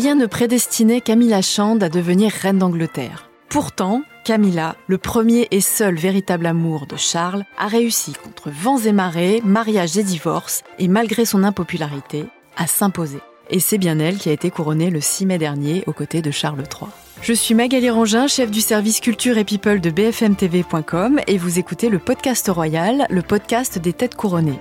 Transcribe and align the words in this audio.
rien 0.00 0.14
ne 0.14 0.24
prédestinait 0.24 1.02
Camilla 1.02 1.42
Chand 1.42 1.78
à 1.82 1.90
devenir 1.90 2.32
reine 2.32 2.58
d'Angleterre. 2.58 3.28
Pourtant, 3.50 4.02
Camilla, 4.24 4.74
le 4.86 4.96
premier 4.96 5.46
et 5.50 5.60
seul 5.60 5.96
véritable 5.96 6.46
amour 6.46 6.86
de 6.86 6.96
Charles, 6.96 7.44
a 7.58 7.66
réussi 7.66 8.14
contre 8.14 8.48
vents 8.50 8.78
et 8.78 8.92
marées, 8.92 9.42
mariage 9.44 9.98
et 9.98 10.02
divorce, 10.02 10.62
et 10.78 10.88
malgré 10.88 11.26
son 11.26 11.44
impopularité, 11.44 12.24
à 12.56 12.66
s'imposer. 12.66 13.18
Et 13.50 13.60
c'est 13.60 13.76
bien 13.76 13.98
elle 13.98 14.16
qui 14.16 14.30
a 14.30 14.32
été 14.32 14.50
couronnée 14.50 14.88
le 14.88 15.02
6 15.02 15.26
mai 15.26 15.36
dernier 15.36 15.84
aux 15.86 15.92
côtés 15.92 16.22
de 16.22 16.30
Charles 16.30 16.62
III. 16.62 16.88
Je 17.20 17.34
suis 17.34 17.54
Magali 17.54 17.90
Rangin, 17.90 18.26
chef 18.26 18.50
du 18.50 18.62
service 18.62 19.00
culture 19.00 19.36
et 19.36 19.44
people 19.44 19.82
de 19.82 19.90
bfmtv.com 19.90 21.20
et 21.26 21.36
vous 21.36 21.58
écoutez 21.58 21.90
le 21.90 21.98
podcast 21.98 22.48
royal, 22.48 23.06
le 23.10 23.20
podcast 23.20 23.78
des 23.78 23.92
têtes 23.92 24.14
couronnées. 24.14 24.58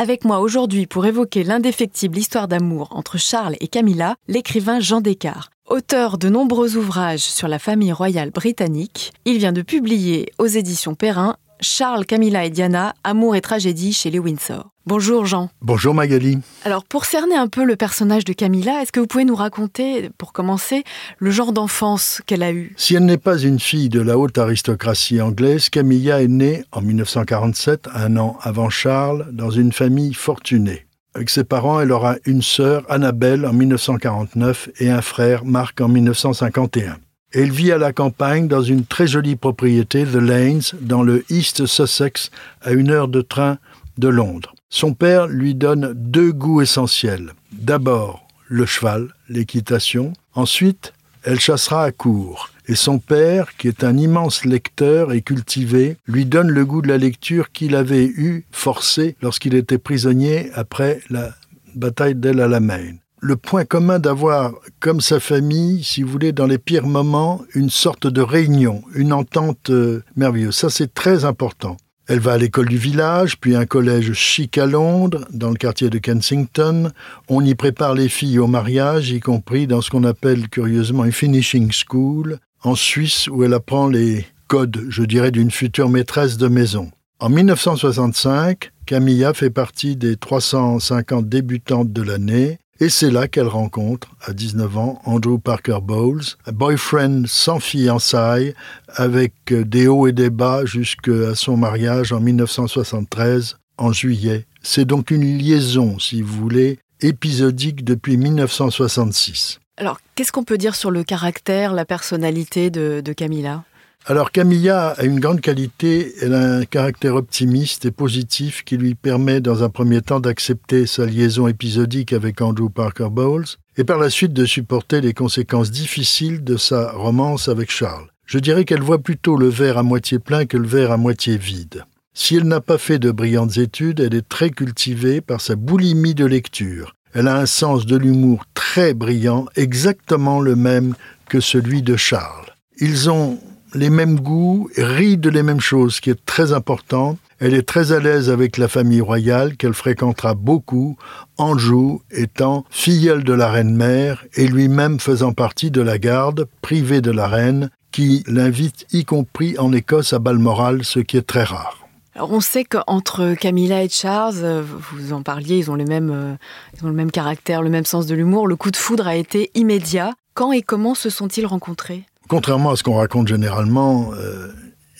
Avec 0.00 0.24
moi 0.24 0.40
aujourd'hui 0.40 0.86
pour 0.86 1.04
évoquer 1.04 1.44
l'indéfectible 1.44 2.16
histoire 2.16 2.48
d'amour 2.48 2.88
entre 2.92 3.18
Charles 3.18 3.56
et 3.60 3.68
Camilla, 3.68 4.16
l'écrivain 4.28 4.80
Jean 4.80 5.02
Descartes. 5.02 5.52
Auteur 5.68 6.16
de 6.16 6.30
nombreux 6.30 6.78
ouvrages 6.78 7.20
sur 7.20 7.48
la 7.48 7.58
famille 7.58 7.92
royale 7.92 8.30
britannique, 8.30 9.12
il 9.26 9.36
vient 9.36 9.52
de 9.52 9.60
publier 9.60 10.32
aux 10.38 10.46
éditions 10.46 10.94
Perrin 10.94 11.36
Charles, 11.60 12.06
Camilla 12.06 12.44
et 12.44 12.50
Diana, 12.50 12.94
Amour 13.04 13.36
et 13.36 13.40
tragédie 13.40 13.92
chez 13.92 14.10
les 14.10 14.18
Windsor. 14.18 14.70
Bonjour 14.86 15.26
Jean. 15.26 15.50
Bonjour 15.60 15.94
Magali. 15.94 16.38
Alors 16.64 16.84
pour 16.84 17.04
cerner 17.04 17.36
un 17.36 17.48
peu 17.48 17.64
le 17.64 17.76
personnage 17.76 18.24
de 18.24 18.32
Camilla, 18.32 18.82
est-ce 18.82 18.92
que 18.92 19.00
vous 19.00 19.06
pouvez 19.06 19.24
nous 19.24 19.36
raconter, 19.36 20.10
pour 20.18 20.32
commencer, 20.32 20.84
le 21.18 21.30
genre 21.30 21.52
d'enfance 21.52 22.22
qu'elle 22.26 22.42
a 22.42 22.52
eu? 22.52 22.74
Si 22.76 22.94
elle 22.94 23.04
n'est 23.04 23.18
pas 23.18 23.38
une 23.38 23.60
fille 23.60 23.88
de 23.88 24.00
la 24.00 24.18
haute 24.18 24.38
aristocratie 24.38 25.20
anglaise, 25.20 25.68
Camilla 25.68 26.22
est 26.22 26.28
née 26.28 26.64
en 26.72 26.80
1947, 26.80 27.88
un 27.94 28.16
an 28.16 28.38
avant 28.42 28.70
Charles, 28.70 29.28
dans 29.32 29.50
une 29.50 29.72
famille 29.72 30.14
fortunée. 30.14 30.86
Avec 31.14 31.28
ses 31.28 31.44
parents, 31.44 31.80
elle 31.80 31.92
aura 31.92 32.16
une 32.24 32.42
sœur, 32.42 32.84
Annabelle, 32.88 33.44
en 33.44 33.52
1949 33.52 34.70
et 34.78 34.90
un 34.90 35.02
frère, 35.02 35.44
Marc, 35.44 35.80
en 35.80 35.88
1951. 35.88 36.96
Elle 37.32 37.52
vit 37.52 37.70
à 37.70 37.78
la 37.78 37.92
campagne 37.92 38.48
dans 38.48 38.62
une 38.62 38.84
très 38.84 39.06
jolie 39.06 39.36
propriété, 39.36 40.04
The 40.04 40.16
Lanes, 40.16 40.72
dans 40.80 41.04
le 41.04 41.24
East 41.30 41.64
Sussex, 41.64 42.30
à 42.60 42.72
une 42.72 42.90
heure 42.90 43.06
de 43.06 43.20
train 43.20 43.58
de 43.98 44.08
Londres. 44.08 44.52
Son 44.68 44.94
père 44.94 45.28
lui 45.28 45.54
donne 45.54 45.92
deux 45.94 46.32
goûts 46.32 46.60
essentiels. 46.60 47.34
D'abord, 47.52 48.26
le 48.48 48.66
cheval, 48.66 49.14
l'équitation. 49.28 50.12
Ensuite, 50.34 50.92
elle 51.22 51.38
chassera 51.38 51.84
à 51.84 51.92
court. 51.92 52.50
Et 52.66 52.74
son 52.74 52.98
père, 52.98 53.56
qui 53.56 53.68
est 53.68 53.84
un 53.84 53.96
immense 53.96 54.44
lecteur 54.44 55.12
et 55.12 55.22
cultivé, 55.22 55.98
lui 56.06 56.24
donne 56.24 56.50
le 56.50 56.64
goût 56.64 56.82
de 56.82 56.88
la 56.88 56.98
lecture 56.98 57.52
qu'il 57.52 57.76
avait 57.76 58.06
eu 58.06 58.44
forcé 58.50 59.14
lorsqu'il 59.22 59.54
était 59.54 59.78
prisonnier 59.78 60.50
après 60.54 61.00
la 61.10 61.30
bataille 61.76 62.16
d'El 62.16 62.40
Alamein 62.40 62.94
le 63.20 63.36
point 63.36 63.64
commun 63.64 63.98
d'avoir, 63.98 64.54
comme 64.80 65.00
sa 65.00 65.20
famille, 65.20 65.84
si 65.84 66.02
vous 66.02 66.10
voulez, 66.10 66.32
dans 66.32 66.46
les 66.46 66.58
pires 66.58 66.86
moments, 66.86 67.42
une 67.54 67.70
sorte 67.70 68.06
de 68.06 68.22
réunion, 68.22 68.82
une 68.94 69.12
entente 69.12 69.70
euh, 69.70 70.02
merveilleuse. 70.16 70.56
Ça, 70.56 70.70
c'est 70.70 70.92
très 70.94 71.24
important. 71.24 71.76
Elle 72.08 72.18
va 72.18 72.32
à 72.32 72.38
l'école 72.38 72.68
du 72.68 72.78
village, 72.78 73.38
puis 73.38 73.54
un 73.54 73.66
collège 73.66 74.14
chic 74.14 74.58
à 74.58 74.66
Londres, 74.66 75.26
dans 75.32 75.50
le 75.50 75.56
quartier 75.56 75.90
de 75.90 75.98
Kensington. 75.98 76.90
On 77.28 77.44
y 77.44 77.54
prépare 77.54 77.94
les 77.94 78.08
filles 78.08 78.40
au 78.40 78.48
mariage, 78.48 79.10
y 79.10 79.20
compris 79.20 79.66
dans 79.66 79.80
ce 79.80 79.90
qu'on 79.90 80.04
appelle 80.04 80.48
curieusement 80.48 81.04
une 81.04 81.12
finishing 81.12 81.70
school, 81.70 82.38
en 82.64 82.74
Suisse, 82.74 83.28
où 83.28 83.44
elle 83.44 83.54
apprend 83.54 83.86
les 83.86 84.26
codes, 84.48 84.86
je 84.88 85.04
dirais, 85.04 85.30
d'une 85.30 85.52
future 85.52 85.88
maîtresse 85.88 86.36
de 86.36 86.48
maison. 86.48 86.90
En 87.20 87.28
1965, 87.28 88.72
Camilla 88.86 89.34
fait 89.34 89.50
partie 89.50 89.94
des 89.94 90.16
350 90.16 91.28
débutantes 91.28 91.92
de 91.92 92.02
l'année 92.02 92.58
et 92.80 92.88
c'est 92.88 93.10
là 93.10 93.28
qu'elle 93.28 93.46
rencontre, 93.46 94.08
à 94.22 94.32
19 94.32 94.78
ans, 94.78 95.02
Andrew 95.04 95.38
Parker 95.38 95.78
Bowles, 95.82 96.22
un 96.46 96.52
boyfriend 96.52 97.24
sans 97.26 97.60
fiançailles, 97.60 98.54
avec 98.88 99.34
des 99.48 99.86
hauts 99.86 100.06
et 100.06 100.12
des 100.12 100.30
bas 100.30 100.64
jusqu'à 100.64 101.34
son 101.34 101.58
mariage 101.58 102.12
en 102.12 102.20
1973, 102.20 103.58
en 103.76 103.92
juillet. 103.92 104.46
C'est 104.62 104.86
donc 104.86 105.10
une 105.10 105.38
liaison, 105.38 105.98
si 105.98 106.22
vous 106.22 106.34
voulez, 106.34 106.78
épisodique 107.02 107.84
depuis 107.84 108.16
1966. 108.16 109.60
Alors, 109.76 109.98
qu'est-ce 110.14 110.32
qu'on 110.32 110.44
peut 110.44 110.58
dire 110.58 110.74
sur 110.74 110.90
le 110.90 111.04
caractère, 111.04 111.72
la 111.74 111.84
personnalité 111.84 112.70
de, 112.70 113.02
de 113.04 113.12
Camilla? 113.12 113.64
Alors 114.06 114.32
Camilla 114.32 114.88
a 114.88 115.04
une 115.04 115.20
grande 115.20 115.40
qualité, 115.40 116.14
elle 116.22 116.34
a 116.34 116.56
un 116.56 116.64
caractère 116.64 117.16
optimiste 117.16 117.84
et 117.84 117.90
positif 117.90 118.64
qui 118.64 118.76
lui 118.76 118.94
permet 118.94 119.40
dans 119.40 119.62
un 119.62 119.68
premier 119.68 120.00
temps 120.00 120.20
d'accepter 120.20 120.86
sa 120.86 121.04
liaison 121.04 121.46
épisodique 121.46 122.12
avec 122.12 122.40
Andrew 122.40 122.70
Parker 122.70 123.08
Bowles 123.10 123.46
et 123.76 123.84
par 123.84 123.98
la 123.98 124.10
suite 124.10 124.32
de 124.32 124.46
supporter 124.46 125.00
les 125.00 125.12
conséquences 125.12 125.70
difficiles 125.70 126.42
de 126.42 126.56
sa 126.56 126.92
romance 126.92 127.48
avec 127.48 127.70
Charles. 127.70 128.08
Je 128.24 128.38
dirais 128.38 128.64
qu'elle 128.64 128.82
voit 128.82 129.02
plutôt 129.02 129.36
le 129.36 129.48
verre 129.48 129.76
à 129.76 129.82
moitié 129.82 130.18
plein 130.18 130.46
que 130.46 130.56
le 130.56 130.66
verre 130.66 130.92
à 130.92 130.96
moitié 130.96 131.36
vide. 131.36 131.84
Si 132.14 132.36
elle 132.36 132.48
n'a 132.48 132.60
pas 132.60 132.78
fait 132.78 132.98
de 132.98 133.10
brillantes 133.10 133.58
études, 133.58 134.00
elle 134.00 134.14
est 134.14 134.28
très 134.28 134.50
cultivée 134.50 135.20
par 135.20 135.40
sa 135.40 135.56
boulimie 135.56 136.14
de 136.14 136.24
lecture. 136.24 136.96
Elle 137.12 137.28
a 137.28 137.38
un 137.38 137.46
sens 137.46 137.86
de 137.86 137.96
l'humour 137.96 138.44
très 138.54 138.94
brillant, 138.94 139.46
exactement 139.56 140.40
le 140.40 140.56
même 140.56 140.94
que 141.28 141.40
celui 141.40 141.82
de 141.82 141.96
Charles. 141.96 142.54
Ils 142.78 143.10
ont 143.10 143.38
les 143.74 143.90
mêmes 143.90 144.18
goûts, 144.18 144.68
rit 144.76 145.16
de 145.16 145.30
les 145.30 145.42
mêmes 145.42 145.60
choses, 145.60 145.96
ce 145.96 146.00
qui 146.00 146.10
est 146.10 146.24
très 146.26 146.52
important. 146.52 147.18
Elle 147.38 147.54
est 147.54 147.66
très 147.66 147.92
à 147.92 148.00
l'aise 148.00 148.28
avec 148.28 148.58
la 148.58 148.68
famille 148.68 149.00
royale 149.00 149.56
qu'elle 149.56 149.72
fréquentera 149.72 150.34
beaucoup, 150.34 150.96
Anjou 151.38 152.02
étant 152.10 152.66
filleule 152.70 153.24
de 153.24 153.32
la 153.32 153.48
reine-mère 153.48 154.24
et 154.34 154.46
lui-même 154.46 155.00
faisant 155.00 155.32
partie 155.32 155.70
de 155.70 155.80
la 155.80 155.98
garde 155.98 156.46
privée 156.60 157.00
de 157.00 157.10
la 157.10 157.26
reine 157.26 157.70
qui 157.92 158.22
l'invite 158.26 158.86
y 158.92 159.04
compris 159.04 159.58
en 159.58 159.72
Écosse 159.72 160.12
à 160.12 160.18
Balmoral, 160.18 160.84
ce 160.84 161.00
qui 161.00 161.16
est 161.16 161.26
très 161.26 161.44
rare. 161.44 161.78
Alors 162.14 162.32
on 162.32 162.40
sait 162.40 162.64
qu'entre 162.64 163.34
Camilla 163.34 163.82
et 163.82 163.88
Charles, 163.88 164.34
euh, 164.42 164.62
vous 164.62 165.12
en 165.12 165.22
parliez, 165.22 165.56
ils 165.56 165.70
ont, 165.70 165.78
euh, 165.78 166.34
ils 166.76 166.84
ont 166.84 166.88
le 166.88 166.94
même 166.94 167.10
caractère, 167.10 167.62
le 167.62 167.70
même 167.70 167.86
sens 167.86 168.06
de 168.06 168.14
l'humour. 168.14 168.46
Le 168.46 168.56
coup 168.56 168.70
de 168.70 168.76
foudre 168.76 169.06
a 169.06 169.16
été 169.16 169.50
immédiat. 169.54 170.12
Quand 170.34 170.52
et 170.52 170.62
comment 170.62 170.94
se 170.94 171.08
sont-ils 171.08 171.46
rencontrés? 171.46 172.04
Contrairement 172.30 172.70
à 172.70 172.76
ce 172.76 172.84
qu'on 172.84 172.94
raconte 172.94 173.26
généralement, 173.26 174.12
euh, 174.14 174.52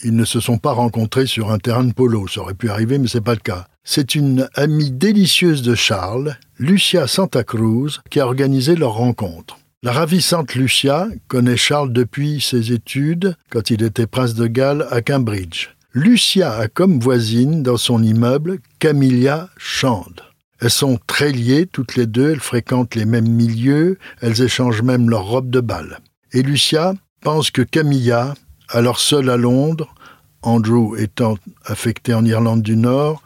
ils 0.03 0.13
ne 0.13 0.25
se 0.25 0.41
sont 0.41 0.57
pas 0.57 0.73
rencontrés 0.73 1.27
sur 1.27 1.49
un 1.49 1.59
terrain 1.59 1.85
de 1.85 1.93
polo. 1.93 2.27
Ça 2.27 2.41
aurait 2.41 2.55
pu 2.55 2.69
arriver, 2.69 2.97
mais 2.97 3.07
c'est 3.07 3.21
pas 3.21 3.35
le 3.35 3.39
cas. 3.39 3.67
C'est 3.85 4.15
une 4.15 4.49
amie 4.53 4.91
délicieuse 4.91 5.61
de 5.61 5.73
Charles, 5.73 6.35
Lucia 6.59 7.07
Santa 7.07 7.45
Cruz, 7.45 8.01
qui 8.09 8.19
a 8.19 8.25
organisé 8.25 8.75
leur 8.75 8.95
rencontre. 8.95 9.59
La 9.81 9.93
ravissante 9.93 10.55
Lucia 10.55 11.07
connaît 11.29 11.55
Charles 11.55 11.93
depuis 11.93 12.41
ses 12.41 12.73
études, 12.73 13.37
quand 13.49 13.69
il 13.71 13.81
était 13.81 14.07
prince 14.07 14.33
de 14.33 14.47
Galles 14.47 14.85
à 14.91 15.01
Cambridge. 15.01 15.69
Lucia 15.93 16.51
a 16.51 16.67
comme 16.67 16.99
voisine 16.99 17.63
dans 17.63 17.77
son 17.77 18.03
immeuble 18.03 18.59
Camilla 18.79 19.47
Chand. 19.55 20.15
Elles 20.59 20.69
sont 20.69 20.99
très 21.07 21.31
liées 21.31 21.65
toutes 21.65 21.95
les 21.95 22.07
deux, 22.07 22.31
elles 22.31 22.41
fréquentent 22.41 22.95
les 22.95 23.05
mêmes 23.05 23.29
milieux, 23.29 23.99
elles 24.19 24.41
échangent 24.41 24.81
même 24.81 25.09
leurs 25.09 25.27
robes 25.27 25.49
de 25.49 25.61
bal. 25.61 25.99
Et 26.33 26.41
Lucia 26.41 26.93
pense 27.21 27.51
que 27.51 27.61
Camilla, 27.61 28.33
alors 28.69 28.99
seule 28.99 29.29
à 29.29 29.37
Londres, 29.37 29.93
Andrew 30.41 30.97
étant 30.97 31.37
affecté 31.65 32.13
en 32.13 32.25
Irlande 32.25 32.63
du 32.63 32.75
Nord, 32.75 33.21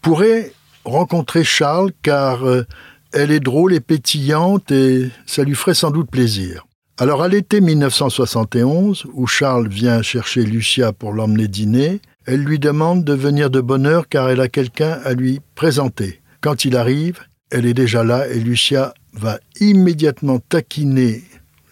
pourrait 0.00 0.52
rencontrer 0.84 1.44
Charles 1.44 1.92
car 2.02 2.46
euh, 2.46 2.64
elle 3.12 3.30
est 3.30 3.40
drôle 3.40 3.74
et 3.74 3.80
pétillante 3.80 4.70
et 4.70 5.10
ça 5.26 5.42
lui 5.44 5.54
ferait 5.54 5.74
sans 5.74 5.90
doute 5.90 6.10
plaisir. 6.10 6.66
Alors 6.98 7.22
à 7.22 7.28
l'été 7.28 7.60
1971, 7.60 9.06
où 9.12 9.26
Charles 9.26 9.68
vient 9.68 10.02
chercher 10.02 10.44
Lucia 10.44 10.92
pour 10.92 11.12
l'emmener 11.12 11.48
dîner, 11.48 12.00
elle 12.26 12.44
lui 12.44 12.58
demande 12.58 13.04
de 13.04 13.12
venir 13.12 13.50
de 13.50 13.60
bonne 13.60 13.86
heure 13.86 14.08
car 14.08 14.30
elle 14.30 14.40
a 14.40 14.48
quelqu'un 14.48 15.00
à 15.04 15.14
lui 15.14 15.40
présenter. 15.54 16.20
Quand 16.40 16.64
il 16.64 16.76
arrive, 16.76 17.20
elle 17.50 17.66
est 17.66 17.74
déjà 17.74 18.04
là 18.04 18.28
et 18.28 18.38
Lucia 18.38 18.94
va 19.14 19.38
immédiatement 19.60 20.38
taquiner 20.38 21.24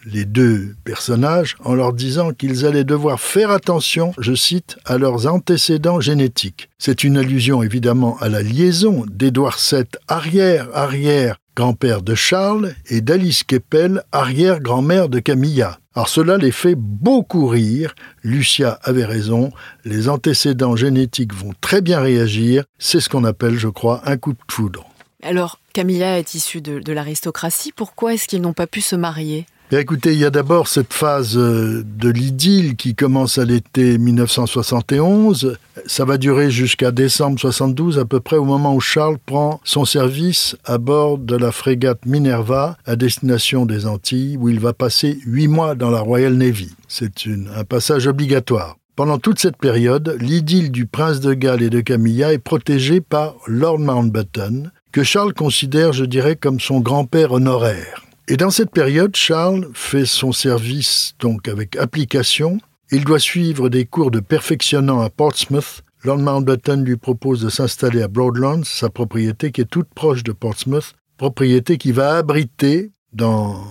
les 0.05 0.25
deux 0.25 0.75
personnages 0.83 1.55
en 1.63 1.73
leur 1.73 1.93
disant 1.93 2.31
qu'ils 2.31 2.65
allaient 2.65 2.83
devoir 2.83 3.19
faire 3.19 3.51
attention, 3.51 4.13
je 4.17 4.33
cite, 4.33 4.77
à 4.85 4.97
leurs 4.97 5.27
antécédents 5.27 5.99
génétiques. 5.99 6.69
C'est 6.77 7.03
une 7.03 7.17
allusion 7.17 7.63
évidemment 7.63 8.17
à 8.19 8.29
la 8.29 8.41
liaison 8.41 9.05
d'Édouard 9.07 9.57
VII, 9.59 9.85
arrière-arrière 10.07 11.37
grand-père 11.55 12.01
de 12.01 12.15
Charles, 12.15 12.73
et 12.89 13.01
d'Alice 13.01 13.43
Keppel, 13.43 14.03
arrière-grand-mère 14.11 15.09
de 15.09 15.19
Camilla. 15.19 15.79
Alors 15.95 16.07
cela 16.07 16.37
les 16.37 16.51
fait 16.51 16.75
beaucoup 16.75 17.47
rire. 17.47 17.93
Lucia 18.23 18.79
avait 18.83 19.05
raison, 19.05 19.51
les 19.83 20.07
antécédents 20.07 20.75
génétiques 20.75 21.33
vont 21.33 21.53
très 21.59 21.81
bien 21.81 21.99
réagir. 21.99 22.63
C'est 22.79 22.99
ce 22.99 23.09
qu'on 23.09 23.25
appelle, 23.25 23.57
je 23.57 23.67
crois, 23.67 24.01
un 24.05 24.17
coup 24.17 24.33
de 24.33 24.39
foudre. 24.49 24.85
Alors, 25.23 25.59
Camilla 25.73 26.17
est 26.17 26.33
issue 26.33 26.61
de, 26.61 26.79
de 26.79 26.93
l'aristocratie. 26.93 27.73
Pourquoi 27.75 28.13
est-ce 28.13 28.27
qu'ils 28.27 28.41
n'ont 28.41 28.53
pas 28.53 28.67
pu 28.67 28.81
se 28.81 28.95
marier? 28.95 29.45
Écoutez, 29.79 30.11
il 30.11 30.19
y 30.19 30.25
a 30.25 30.29
d'abord 30.29 30.67
cette 30.67 30.93
phase 30.93 31.37
euh, 31.37 31.81
de 31.85 32.09
l'idylle 32.09 32.75
qui 32.75 32.93
commence 32.93 33.37
à 33.37 33.45
l'été 33.45 33.97
1971. 33.97 35.57
Ça 35.85 36.03
va 36.03 36.17
durer 36.17 36.51
jusqu'à 36.51 36.91
décembre 36.91 37.39
72, 37.39 37.97
à 37.97 38.03
peu 38.03 38.19
près 38.19 38.35
au 38.35 38.43
moment 38.43 38.75
où 38.75 38.81
Charles 38.81 39.17
prend 39.25 39.61
son 39.63 39.85
service 39.85 40.57
à 40.65 40.77
bord 40.77 41.17
de 41.17 41.37
la 41.37 41.53
frégate 41.53 42.05
Minerva 42.05 42.77
à 42.85 42.97
destination 42.97 43.65
des 43.65 43.85
Antilles, 43.85 44.35
où 44.37 44.49
il 44.49 44.59
va 44.59 44.73
passer 44.73 45.19
huit 45.25 45.47
mois 45.47 45.73
dans 45.73 45.89
la 45.89 46.01
Royal 46.01 46.33
Navy. 46.33 46.71
C'est 46.89 47.13
un 47.55 47.63
passage 47.63 48.07
obligatoire. 48.07 48.75
Pendant 48.97 49.19
toute 49.19 49.39
cette 49.39 49.57
période, 49.57 50.17
l'idylle 50.19 50.69
du 50.69 50.85
prince 50.85 51.21
de 51.21 51.33
Galles 51.33 51.63
et 51.63 51.69
de 51.69 51.79
Camilla 51.79 52.33
est 52.33 52.39
protégée 52.39 52.99
par 52.99 53.35
Lord 53.47 53.79
Mountbatten, 53.79 54.71
que 54.91 55.03
Charles 55.03 55.33
considère, 55.33 55.93
je 55.93 56.03
dirais, 56.03 56.35
comme 56.35 56.59
son 56.59 56.81
grand-père 56.81 57.31
honoraire. 57.31 58.03
Et 58.31 58.37
dans 58.37 58.49
cette 58.49 58.71
période, 58.71 59.13
Charles 59.13 59.67
fait 59.73 60.05
son 60.05 60.31
service 60.31 61.15
donc 61.19 61.49
avec 61.49 61.75
application. 61.75 62.61
Il 62.89 63.03
doit 63.03 63.19
suivre 63.19 63.67
des 63.67 63.83
cours 63.83 64.09
de 64.09 64.21
perfectionnant 64.21 65.01
à 65.01 65.09
Portsmouth. 65.09 65.83
Lord 66.05 66.19
Mountbatten 66.19 66.85
lui 66.85 66.95
propose 66.95 67.41
de 67.41 67.49
s'installer 67.49 68.01
à 68.01 68.07
Broadlands, 68.07 68.63
sa 68.63 68.89
propriété 68.89 69.51
qui 69.51 69.59
est 69.59 69.69
toute 69.69 69.93
proche 69.93 70.23
de 70.23 70.31
Portsmouth, 70.31 70.93
propriété 71.17 71.77
qui 71.77 71.91
va 71.91 72.15
abriter, 72.15 72.93
dans 73.11 73.65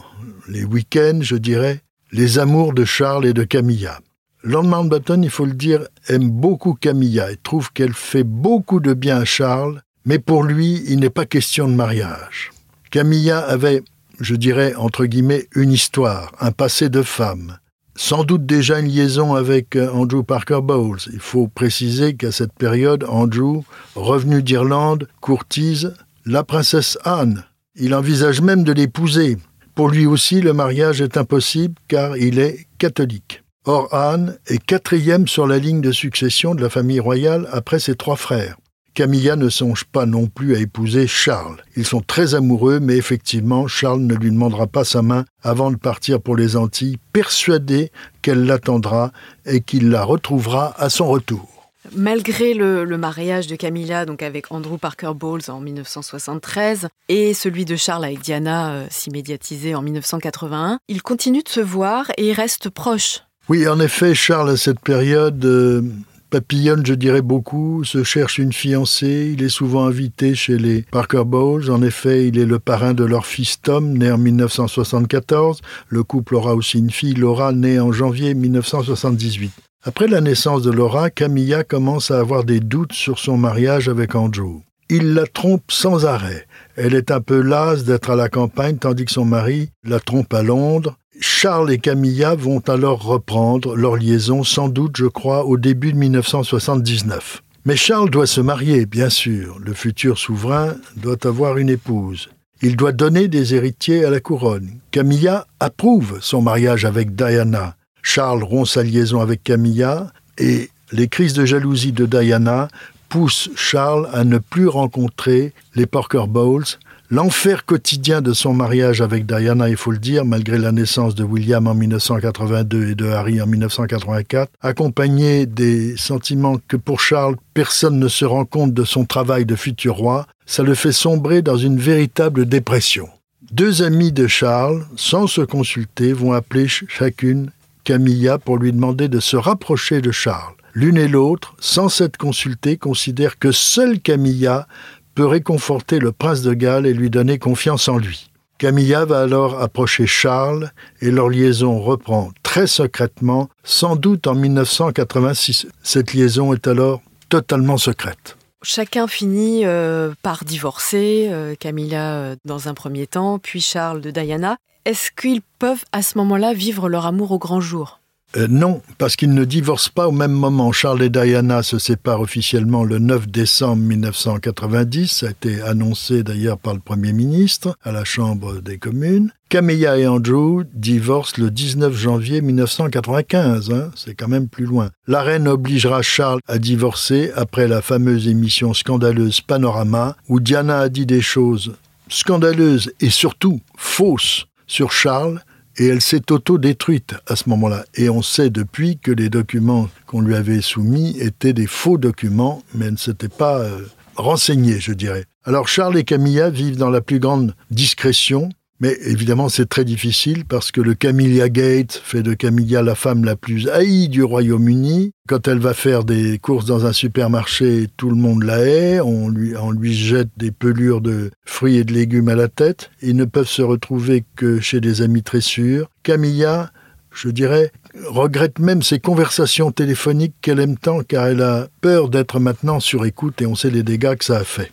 les 0.47 0.65
week-ends, 0.65 1.21
je 1.23 1.37
dirais, 1.37 1.81
les 2.13 2.39
amours 2.39 2.75
de 2.75 2.85
Charles 2.85 3.25
et 3.25 3.33
de 3.33 3.45
Camilla. 3.45 4.01
Lord 4.43 4.65
Mountbatten, 4.65 5.25
il 5.25 5.31
faut 5.31 5.47
le 5.47 5.55
dire, 5.55 5.89
aime 6.09 6.29
beaucoup 6.29 6.75
Camilla 6.75 7.33
et 7.33 7.39
trouve 7.39 7.73
qu'elle 7.73 7.95
fait 7.95 8.25
beaucoup 8.25 8.81
de 8.81 8.93
bien 8.93 9.21
à 9.21 9.25
Charles, 9.25 9.81
mais 10.05 10.19
pour 10.19 10.43
lui, 10.43 10.83
il 10.87 11.01
n'est 11.01 11.09
pas 11.09 11.25
question 11.25 11.67
de 11.67 11.73
mariage. 11.73 12.51
Camilla 12.91 13.39
avait 13.39 13.83
je 14.21 14.35
dirais, 14.35 14.75
entre 14.77 15.07
guillemets, 15.07 15.49
une 15.55 15.73
histoire, 15.73 16.33
un 16.41 16.53
passé 16.53 16.89
de 16.89 17.03
femme. 17.03 17.59
Sans 17.97 18.25
doute 18.25 18.47
déjà 18.47 18.79
une 18.79 18.89
liaison 18.89 19.35
avec 19.35 19.77
euh, 19.77 19.91
Andrew 19.91 20.23
Parker 20.23 20.61
Bowles. 20.63 21.01
Il 21.13 21.19
faut 21.19 21.49
préciser 21.49 22.15
qu'à 22.15 22.33
cette 22.33 22.53
période, 22.53 23.05
Andrew, 23.09 23.63
revenu 23.95 24.43
d'Irlande, 24.43 25.09
courtise 25.21 25.95
la 26.25 26.45
princesse 26.45 26.99
Anne. 27.05 27.45
Il 27.75 27.95
envisage 27.95 28.41
même 28.41 28.63
de 28.63 28.73
l'épouser. 28.73 29.39
Pour 29.75 29.89
lui 29.89 30.07
aussi, 30.07 30.41
le 30.41 30.53
mariage 30.53 31.01
est 31.01 31.17
impossible 31.17 31.75
car 31.89 32.17
il 32.17 32.39
est 32.39 32.67
catholique. 32.79 33.43
Or, 33.65 33.93
Anne 33.95 34.39
est 34.47 34.65
quatrième 34.65 35.29
sur 35.29 35.47
la 35.47 35.59
ligne 35.59 35.81
de 35.81 35.93
succession 35.93 36.55
de 36.55 36.63
la 36.63 36.71
famille 36.71 37.01
royale 37.01 37.49
après 37.53 37.79
ses 37.79 37.95
trois 37.95 38.17
frères. 38.17 38.57
Camilla 39.01 39.35
ne 39.35 39.49
songe 39.49 39.85
pas 39.85 40.05
non 40.05 40.27
plus 40.27 40.55
à 40.55 40.59
épouser 40.59 41.07
Charles. 41.07 41.65
Ils 41.75 41.87
sont 41.87 42.03
très 42.03 42.35
amoureux, 42.35 42.81
mais 42.81 42.99
effectivement, 42.99 43.67
Charles 43.67 44.03
ne 44.03 44.15
lui 44.15 44.31
demandera 44.31 44.67
pas 44.67 44.85
sa 44.85 45.01
main 45.01 45.25
avant 45.43 45.71
de 45.71 45.79
partir 45.79 46.21
pour 46.21 46.37
les 46.37 46.55
Antilles, 46.55 46.99
persuadé 47.15 47.93
qu'elle 48.21 48.45
l'attendra 48.45 49.11
et 49.47 49.63
qu'il 49.63 49.89
la 49.89 50.05
retrouvera 50.05 50.75
à 50.79 50.91
son 50.91 51.09
retour. 51.09 51.73
Malgré 51.97 52.53
le, 52.53 52.85
mariage 52.99 53.47
de 53.47 53.57
Camilla 53.57 54.05
donc 54.05 54.23
avec 54.23 54.53
Andrew 54.53 54.77
Parker 54.77 55.13
Bowles 55.15 55.49
en 55.49 55.61
1973 55.61 56.89
et 57.09 57.33
celui 57.33 57.65
de 57.65 57.77
Charles 57.77 58.05
avec 58.05 58.21
Diana, 58.21 58.73
euh, 58.73 58.87
si 58.91 59.09
médiatisé 59.09 59.75
en 59.75 59.81
1981, 59.81 60.79
ils 60.89 61.03
continuent 61.03 61.43
de 61.43 61.49
se 61.49 61.61
voir 61.61 62.13
et 62.19 62.35
restent 62.35 62.69
proches. 62.69 63.23
Oui, 63.49 63.67
en 63.67 63.81
effet, 63.81 64.15
Charles, 64.15 64.51
à 64.51 64.57
cette 64.59 64.79
période, 64.79 65.43
euh, 65.45 65.83
papillonne, 66.31 66.87
je 66.87 66.95
dirais 66.95 67.23
beaucoup, 67.23 67.85
se 67.85 68.05
cherche 68.05 68.39
une 68.39 68.53
fiancée, 68.53 69.33
il 69.35 69.43
est 69.43 69.51
souvent 69.51 69.85
invité 69.85 70.35
chez 70.35 70.57
les 70.57 70.83
Parker 70.83 71.25
Bowles. 71.27 71.71
En 71.71 71.83
effet, 71.83 72.29
il 72.29 72.39
est 72.39 72.47
le 72.47 72.59
parrain 72.59 72.95
de 72.95 73.05
leur 73.05 73.27
fils 73.27 73.61
Tom, 73.61 73.99
né 73.99 74.11
en 74.11 74.19
1974. 74.19 75.61
Le 75.89 76.03
couple 76.05 76.37
aura 76.37 76.55
aussi 76.55 76.79
une 76.79 76.91
fille, 76.91 77.15
Laura, 77.15 77.53
née 77.53 77.81
en 77.81 77.93
janvier 77.93 78.35
1978. 78.35 79.51
Après 79.83 80.07
la 80.07 80.21
naissance 80.21 80.63
de 80.63 80.71
Laura, 80.71 81.11
Camilla 81.11 81.65
commence 81.65 82.11
à 82.11 82.21
avoir 82.21 82.45
des 82.45 82.61
doutes 82.61 82.93
sur 82.93 83.19
son 83.19 83.37
mariage 83.37 83.89
avec 83.89 84.15
Andrew. 84.15 84.61
Il 84.89 85.15
la 85.15 85.27
trompe 85.27 85.71
sans 85.71 86.05
arrêt. 86.05 86.47
Elle 86.77 86.95
est 86.95 87.11
un 87.11 87.21
peu 87.21 87.41
lasse 87.41 87.85
d'être 87.85 88.11
à 88.11 88.17
la 88.17 88.29
campagne 88.29 88.77
tandis 88.77 89.05
que 89.05 89.13
son 89.13 89.25
mari 89.25 89.71
la 89.85 90.01
trompe 90.01 90.33
à 90.35 90.43
Londres. 90.43 90.97
Charles 91.23 91.71
et 91.71 91.79
Camilla 91.79 92.35
vont 92.35 92.61
alors 92.61 93.03
reprendre 93.03 93.77
leur 93.77 93.97
liaison, 93.97 94.43
sans 94.43 94.71
doute, 94.71 94.97
je 94.97 95.05
crois, 95.05 95.45
au 95.45 95.59
début 95.59 95.93
de 95.93 95.99
1979. 95.99 97.43
Mais 97.67 97.77
Charles 97.77 98.09
doit 98.09 98.27
se 98.27 98.41
marier, 98.41 98.87
bien 98.87 99.11
sûr. 99.11 99.59
Le 99.63 99.75
futur 99.75 100.17
souverain 100.17 100.77
doit 100.97 101.27
avoir 101.27 101.59
une 101.59 101.69
épouse. 101.69 102.31
Il 102.63 102.75
doit 102.75 102.93
donner 102.93 103.29
des 103.29 103.55
héritiers 103.55 104.07
à 104.07 104.11
la 104.11 104.21
couronne. 104.21 104.71
Camilla 104.93 105.47
approuve 105.61 106.19
son 106.23 106.41
mariage 106.41 106.87
avec 106.87 107.15
Diana. 107.15 107.77
Charles 108.03 108.43
rompt 108.43 108.67
sa 108.67 108.83
liaison 108.83 109.21
avec 109.21 109.45
Camilla 109.45 110.11
et 110.39 110.71
les 110.91 111.09
crises 111.09 111.35
de 111.35 111.45
jalousie 111.45 111.93
de 111.93 112.07
Diana 112.07 112.69
poussent 113.11 113.51
Charles 113.57 114.09
à 114.15 114.25
ne 114.25 114.39
plus 114.39 114.69
rencontrer 114.69 115.53
les 115.75 115.87
Parker 115.87 116.25
Bowles, 116.29 116.65
L'enfer 117.13 117.65
quotidien 117.65 118.21
de 118.23 118.33
son 118.33 118.55
mariage 118.55 119.01
avec 119.01 119.27
Diana, 119.27 119.69
il 119.69 119.77
faut 119.77 119.91
le 119.91 119.99
dire, 119.99 120.25
malgré 120.25 120.59
la 120.59 120.71
naissance 120.71 121.17
de 121.17 121.25
William 121.25 121.67
en 121.67 121.75
1982 121.75 122.91
et 122.91 122.95
de 122.95 123.07
Harry 123.07 123.43
en 123.43 123.49
1984, 123.49 124.53
accompagné 124.61 125.45
des 125.45 125.97
sentiments 125.97 126.59
que 126.69 126.77
pour 126.77 127.01
Charles 127.01 127.35
personne 127.53 127.99
ne 127.99 128.07
se 128.07 128.25
rend 128.25 128.45
compte 128.45 128.75
de 128.75 128.85
son 128.85 129.07
travail 129.07 129.45
de 129.45 129.57
futur 129.57 129.97
roi, 129.97 130.29
ça 130.47 130.63
le 130.63 130.77
fait 130.77 130.93
sombrer 130.93 131.43
dans 131.43 131.57
une 131.57 131.81
véritable 131.81 132.47
dépression. 132.47 133.09
Deux 133.51 133.83
amis 133.83 134.13
de 134.13 134.29
Charles, 134.29 134.87
sans 134.95 135.27
se 135.27 135.41
consulter, 135.41 136.13
vont 136.13 136.33
appeler 136.33 136.69
chacune 136.69 137.51
Camilla 137.83 138.39
pour 138.39 138.57
lui 138.57 138.71
demander 138.71 139.09
de 139.09 139.19
se 139.19 139.37
rapprocher 139.37 140.01
de 140.01 140.13
Charles. 140.13 140.55
L'une 140.75 140.99
et 140.99 141.09
l'autre, 141.09 141.57
sans 141.59 141.89
s'être 141.89 142.17
consultées, 142.17 142.77
considèrent 142.77 143.41
que 143.41 143.51
seule 143.51 143.99
Camilla 143.99 144.69
peut 145.15 145.27
réconforter 145.27 145.99
le 145.99 146.13
prince 146.13 146.43
de 146.43 146.55
Galles 146.55 146.87
et 146.87 146.95
lui 146.95 147.11
donner 147.11 147.39
confiance 147.39 147.89
en 147.89 147.99
lui. 147.99 148.31
Camilla 148.59 149.07
va 149.07 149.23
alors 149.23 149.61
approcher 149.63 150.07
Charles 150.07 150.71
et 151.01 151.11
leur 151.11 151.31
liaison 151.31 151.81
reprend 151.81 152.31
très 152.43 152.67
secrètement, 152.67 153.49
sans 153.65 153.97
doute 153.97 154.27
en 154.27 154.35
1986. 154.35 155.67
Cette 155.83 156.13
liaison 156.13 156.53
est 156.53 156.67
alors 156.67 157.01
totalement 157.31 157.79
secrète. 157.79 158.37
Chacun 158.63 159.07
finit 159.07 159.65
euh, 159.65 160.13
par 160.23 160.45
divorcer, 160.45 161.29
euh, 161.31 161.55
Camilla 161.59 162.17
euh, 162.17 162.37
dans 162.45 162.69
un 162.69 162.75
premier 162.75 163.07
temps, 163.07 163.39
puis 163.39 163.63
Charles 163.63 164.03
de 164.03 164.11
Diana. 164.11 164.59
Est-ce 164.85 165.11
qu'ils 165.11 165.41
peuvent 165.59 165.85
à 165.93 166.03
ce 166.03 166.19
moment-là 166.19 166.53
vivre 166.53 166.91
leur 166.91 167.07
amour 167.07 167.33
au 167.33 167.39
grand 167.39 167.61
jour? 167.61 168.00
Euh, 168.37 168.47
non, 168.49 168.81
parce 168.99 169.17
qu'ils 169.17 169.35
ne 169.35 169.45
divorcent 169.45 169.91
pas 169.93 170.07
au 170.07 170.13
même 170.13 170.33
moment. 170.33 170.71
Charles 170.71 171.03
et 171.03 171.11
Diana 171.11 171.65
se 171.65 171.79
séparent 171.79 172.21
officiellement 172.21 172.85
le 172.85 173.01
9 173.01 173.29
décembre 173.29 173.83
1990. 173.83 175.09
Ça 175.09 175.27
a 175.27 175.31
été 175.31 175.61
annoncé 175.63 176.23
d'ailleurs 176.23 176.59
par 176.59 176.75
le 176.75 176.81
Premier 176.81 177.13
ministre 177.13 177.77
à 177.83 177.91
la 177.91 178.05
Chambre 178.05 178.61
des 178.61 178.79
communes. 178.79 179.33
Camilla 179.49 179.99
et 179.99 180.07
Andrew 180.07 180.63
divorcent 180.73 181.35
le 181.39 181.51
19 181.51 181.93
janvier 181.93 182.41
1995. 182.41 183.73
Hein. 183.73 183.91
C'est 183.97 184.15
quand 184.15 184.29
même 184.29 184.49
plus 184.49 184.67
loin. 184.67 184.91
La 185.09 185.23
reine 185.23 185.49
obligera 185.49 186.03
Charles 186.03 186.41
à 186.47 186.59
divorcer 186.59 187.33
après 187.35 187.67
la 187.67 187.83
fameuse 187.83 188.29
émission 188.29 188.75
scandaleuse 188.75 189.41
Panorama, 189.41 190.17
où 190.29 190.39
Diana 190.39 190.79
a 190.79 190.89
dit 190.89 191.07
des 191.07 191.21
choses 191.21 191.75
scandaleuses 192.09 192.93
et 193.01 193.11
surtout 193.11 193.61
fausses 193.77 194.47
sur 194.69 194.93
Charles 194.93 195.41
et 195.81 195.87
elle 195.87 196.03
s'est 196.03 196.31
auto-détruite 196.31 197.15
à 197.27 197.37
ce 197.37 197.49
moment-là. 197.49 197.87
Et 197.95 198.11
on 198.11 198.21
sait 198.21 198.51
depuis 198.51 198.99
que 198.99 199.11
les 199.11 199.31
documents 199.31 199.89
qu'on 200.07 200.21
lui 200.21 200.35
avait 200.35 200.61
soumis 200.61 201.17
étaient 201.19 201.55
des 201.55 201.67
faux 201.67 201.97
documents, 201.97 202.63
mais 202.75 202.85
elle 202.85 202.93
ne 202.93 202.99
s'était 202.99 203.31
pas 203.31 203.61
euh, 203.61 203.87
renseignée, 204.15 204.79
je 204.79 204.93
dirais. 204.93 205.25
Alors 205.43 205.69
Charles 205.69 205.97
et 205.97 206.05
Camilla 206.05 206.51
vivent 206.51 206.77
dans 206.77 206.91
la 206.91 207.01
plus 207.01 207.19
grande 207.19 207.55
discrétion, 207.71 208.51
mais 208.81 208.97
évidemment, 209.05 209.51
c'est 209.51 209.69
très 209.69 209.85
difficile 209.85 210.47
parce 210.47 210.73
que 210.73 210.81
le 210.81 210.95
Camilla 210.95 211.51
Gate 211.51 212.01
fait 212.03 212.23
de 212.23 212.33
Camilla 212.33 212.81
la 212.81 212.95
femme 212.95 213.25
la 213.25 213.37
plus 213.37 213.69
haïe 213.69 214.09
du 214.09 214.23
Royaume-Uni. 214.23 215.13
Quand 215.29 215.49
elle 215.49 215.59
va 215.59 215.75
faire 215.75 216.03
des 216.05 216.39
courses 216.39 216.65
dans 216.65 216.87
un 216.87 216.95
supermarché, 216.95 217.89
tout 217.99 218.09
le 218.09 218.17
monde 218.17 218.43
la 218.43 218.61
hait. 218.61 219.01
On 219.01 219.29
lui, 219.29 219.55
on 219.55 219.71
lui 219.71 219.93
jette 219.93 220.31
des 220.39 220.51
pelures 220.51 221.03
de 221.03 221.31
fruits 221.45 221.77
et 221.77 221.85
de 221.85 221.93
légumes 221.93 222.31
à 222.31 222.35
la 222.35 222.49
tête. 222.49 222.91
Ils 223.03 223.17
ne 223.17 223.27
peuvent 223.27 223.47
se 223.47 223.61
retrouver 223.61 224.25
que 224.35 224.61
chez 224.61 224.81
des 224.81 225.03
amis 225.03 225.23
très 225.23 225.43
sûrs. 225.43 225.91
Camilla, 226.03 226.73
je 227.13 227.29
dirais, 227.29 227.73
regrette 228.07 228.61
même 228.61 228.81
ses 228.81 228.99
conversations 228.99 229.73
téléphoniques 229.73 230.37
qu'elle 230.41 230.59
aime 230.59 230.79
tant 230.79 231.03
car 231.03 231.27
elle 231.27 231.43
a 231.43 231.69
peur 231.83 232.09
d'être 232.09 232.41
maintenant 232.41 232.81
sur 232.81 233.05
écoute 233.05 233.43
et 233.43 233.47
on 233.47 233.55
sait 233.55 233.71
les 233.71 233.83
dégâts 233.83 234.17
que 234.17 234.25
ça 234.25 234.39
a 234.39 234.45
fait. 234.45 234.73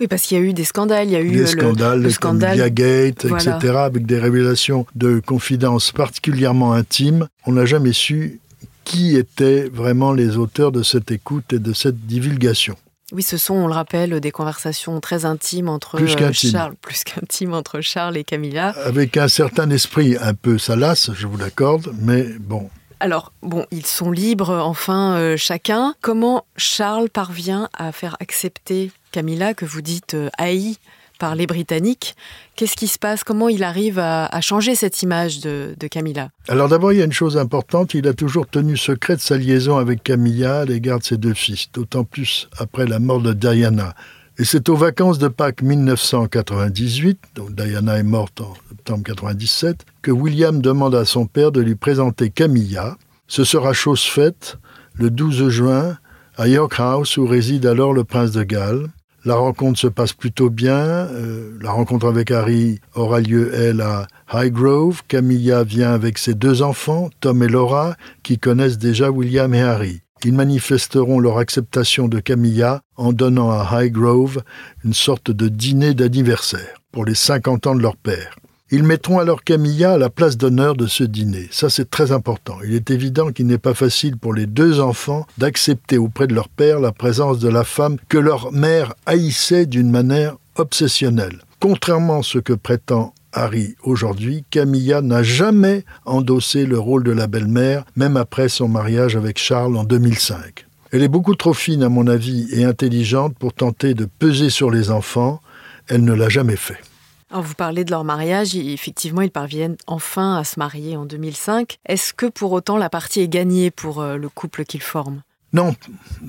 Oui, 0.00 0.08
parce 0.08 0.22
qu'il 0.22 0.36
y 0.36 0.40
a 0.40 0.44
eu 0.44 0.52
des 0.52 0.64
scandales. 0.64 1.08
Il 1.08 1.12
y 1.12 1.16
a 1.16 1.22
eu 1.22 1.30
des 1.30 1.46
scandales, 1.46 2.02
le, 2.02 2.10
scandale 2.10 2.70
Gate, 2.70 3.24
etc., 3.24 3.76
avec 3.76 4.06
des 4.06 4.18
révélations 4.18 4.86
de 4.94 5.20
confidences 5.20 5.92
particulièrement 5.92 6.72
intimes. 6.72 7.28
On 7.46 7.52
n'a 7.52 7.64
jamais 7.64 7.92
su 7.92 8.40
qui 8.84 9.16
étaient 9.16 9.68
vraiment 9.68 10.12
les 10.12 10.36
auteurs 10.36 10.70
de 10.70 10.82
cette 10.82 11.10
écoute 11.10 11.52
et 11.52 11.58
de 11.58 11.72
cette 11.72 12.06
divulgation. 12.06 12.76
Oui, 13.12 13.22
ce 13.22 13.36
sont, 13.36 13.54
on 13.54 13.68
le 13.68 13.72
rappelle, 13.72 14.18
des 14.20 14.32
conversations 14.32 15.00
très 15.00 15.24
intimes 15.24 15.68
entre 15.68 16.00
euh, 16.00 16.32
Charles, 16.32 16.74
plus 16.80 17.04
qu'intimes 17.04 17.54
entre 17.54 17.80
Charles 17.80 18.16
et 18.16 18.24
Camilla. 18.24 18.70
Avec 18.84 19.16
un 19.16 19.28
certain 19.28 19.70
esprit 19.70 20.16
un 20.20 20.34
peu 20.34 20.58
salace, 20.58 21.10
je 21.14 21.26
vous 21.26 21.36
l'accorde, 21.36 21.94
mais 22.00 22.24
bon. 22.40 22.68
Alors, 22.98 23.32
bon, 23.42 23.66
ils 23.70 23.86
sont 23.86 24.10
libres, 24.10 24.50
enfin, 24.50 25.16
euh, 25.16 25.36
chacun. 25.36 25.94
Comment 26.00 26.46
Charles 26.56 27.08
parvient 27.10 27.68
à 27.74 27.92
faire 27.92 28.16
accepter 28.20 28.90
Camilla, 29.16 29.54
que 29.54 29.64
vous 29.64 29.80
dites 29.80 30.12
euh, 30.12 30.28
haï 30.36 30.76
par 31.18 31.36
les 31.36 31.46
Britanniques. 31.46 32.16
Qu'est-ce 32.54 32.76
qui 32.76 32.86
se 32.86 32.98
passe? 32.98 33.24
Comment 33.24 33.48
il 33.48 33.64
arrive 33.64 33.98
à, 33.98 34.28
changer 34.42 34.74
cette 34.74 35.02
image 35.02 35.40
de, 35.40 35.74
Camilla? 35.90 36.28
Alors 36.48 36.68
d'abord, 36.68 36.92
il 36.92 36.98
y 36.98 37.00
a 37.00 37.06
une 37.06 37.14
chose 37.14 37.38
importante, 37.38 37.94
il 37.94 38.06
a 38.08 38.12
toujours 38.12 38.46
tenu 38.46 38.76
secret 38.76 39.16
de 39.16 39.22
sa 39.22 39.38
liaison 39.38 39.78
avec 39.78 40.02
Camilla 40.02 40.60
à 40.60 40.64
l'égard 40.66 40.98
de 40.98 41.04
ses 41.04 41.16
deux 41.16 41.32
fils, 41.32 41.72
d'autant 41.72 42.04
plus 42.04 42.50
après 42.58 42.86
la 42.86 42.98
mort 42.98 43.22
de 43.22 43.32
Diana. 43.32 43.94
Et 44.36 44.44
c'est 44.44 44.68
aux 44.68 44.76
vacances 44.76 45.18
de 45.18 45.28
Pâques 45.28 45.62
1998, 45.62 47.18
donc 47.36 47.54
Diana 47.54 47.96
est 47.96 48.02
morte 48.02 48.42
en 48.42 48.52
septembre 48.68 48.98
1997, 48.98 49.86
que 50.02 50.10
William 50.10 50.60
demande 50.60 50.94
à 50.94 51.06
son 51.06 51.24
père 51.24 51.52
de 51.52 51.62
lui 51.62 51.74
présenter 51.74 52.28
Camilla. 52.28 52.98
Ce 53.28 53.44
sera 53.44 53.72
chose 53.72 54.02
faite 54.02 54.58
le 54.92 55.08
12 55.08 55.48
juin 55.48 55.96
à 56.36 56.48
York 56.48 56.74
House 56.76 57.16
où 57.16 57.26
réside 57.26 57.64
alors 57.64 57.94
le 57.94 58.04
prince 58.04 58.32
de 58.32 58.42
Galles. 58.42 58.90
La 59.26 59.34
rencontre 59.34 59.76
se 59.76 59.88
passe 59.88 60.12
plutôt 60.12 60.50
bien. 60.50 60.78
Euh, 60.78 61.58
la 61.60 61.72
rencontre 61.72 62.06
avec 62.06 62.30
Harry 62.30 62.78
aura 62.94 63.20
lieu, 63.20 63.52
elle, 63.52 63.80
à 63.80 64.06
Highgrove. 64.28 65.02
Camilla 65.08 65.64
vient 65.64 65.92
avec 65.92 66.16
ses 66.16 66.34
deux 66.34 66.62
enfants, 66.62 67.10
Tom 67.18 67.42
et 67.42 67.48
Laura, 67.48 67.96
qui 68.22 68.38
connaissent 68.38 68.78
déjà 68.78 69.10
William 69.10 69.52
et 69.52 69.62
Harry. 69.62 70.00
Ils 70.24 70.32
manifesteront 70.32 71.18
leur 71.18 71.38
acceptation 71.38 72.06
de 72.06 72.20
Camilla 72.20 72.82
en 72.94 73.12
donnant 73.12 73.50
à 73.50 73.66
Highgrove 73.68 74.44
une 74.84 74.94
sorte 74.94 75.32
de 75.32 75.48
dîner 75.48 75.92
d'anniversaire 75.92 76.80
pour 76.92 77.04
les 77.04 77.16
50 77.16 77.66
ans 77.66 77.74
de 77.74 77.82
leur 77.82 77.96
père. 77.96 78.36
Ils 78.72 78.82
mettront 78.82 79.20
alors 79.20 79.44
Camilla 79.44 79.92
à 79.92 79.98
la 79.98 80.10
place 80.10 80.36
d'honneur 80.36 80.74
de 80.74 80.88
ce 80.88 81.04
dîner. 81.04 81.46
Ça, 81.52 81.70
c'est 81.70 81.88
très 81.88 82.10
important. 82.10 82.56
Il 82.64 82.74
est 82.74 82.90
évident 82.90 83.30
qu'il 83.30 83.46
n'est 83.46 83.58
pas 83.58 83.74
facile 83.74 84.16
pour 84.16 84.34
les 84.34 84.46
deux 84.46 84.80
enfants 84.80 85.24
d'accepter 85.38 85.98
auprès 85.98 86.26
de 86.26 86.34
leur 86.34 86.48
père 86.48 86.80
la 86.80 86.90
présence 86.90 87.38
de 87.38 87.48
la 87.48 87.62
femme 87.62 87.96
que 88.08 88.18
leur 88.18 88.50
mère 88.50 88.94
haïssait 89.06 89.66
d'une 89.66 89.92
manière 89.92 90.36
obsessionnelle. 90.56 91.38
Contrairement 91.60 92.18
à 92.18 92.22
ce 92.24 92.38
que 92.40 92.54
prétend 92.54 93.14
Harry 93.32 93.76
aujourd'hui, 93.84 94.42
Camilla 94.50 95.00
n'a 95.00 95.22
jamais 95.22 95.84
endossé 96.04 96.66
le 96.66 96.78
rôle 96.80 97.04
de 97.04 97.12
la 97.12 97.28
belle-mère, 97.28 97.84
même 97.94 98.16
après 98.16 98.48
son 98.48 98.66
mariage 98.66 99.14
avec 99.14 99.38
Charles 99.38 99.76
en 99.76 99.84
2005. 99.84 100.66
Elle 100.90 101.04
est 101.04 101.08
beaucoup 101.08 101.36
trop 101.36 101.54
fine, 101.54 101.84
à 101.84 101.88
mon 101.88 102.08
avis, 102.08 102.48
et 102.50 102.64
intelligente 102.64 103.36
pour 103.38 103.52
tenter 103.52 103.94
de 103.94 104.06
peser 104.06 104.50
sur 104.50 104.72
les 104.72 104.90
enfants. 104.90 105.40
Elle 105.86 106.02
ne 106.02 106.14
l'a 106.14 106.28
jamais 106.28 106.56
fait 106.56 106.80
vous 107.30 107.54
parlez 107.54 107.84
de 107.84 107.90
leur 107.90 108.04
mariage, 108.04 108.54
effectivement, 108.54 109.22
ils 109.22 109.30
parviennent 109.30 109.76
enfin 109.86 110.36
à 110.36 110.44
se 110.44 110.58
marier 110.58 110.96
en 110.96 111.06
2005. 111.06 111.78
Est-ce 111.86 112.14
que 112.14 112.26
pour 112.26 112.52
autant 112.52 112.76
la 112.76 112.88
partie 112.88 113.20
est 113.20 113.28
gagnée 113.28 113.70
pour 113.70 114.00
euh, 114.00 114.16
le 114.16 114.28
couple 114.28 114.64
qu'ils 114.64 114.82
forment? 114.82 115.22
Non, 115.52 115.74